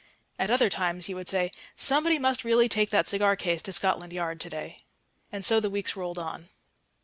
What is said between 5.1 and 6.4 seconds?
And so the weeks rolled